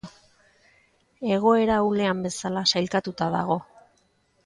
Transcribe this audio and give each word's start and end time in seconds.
Egoera 1.35 1.77
ahulean 1.83 2.25
bezala 2.29 2.67
sailkatuta 2.75 3.33
dago. 3.41 3.63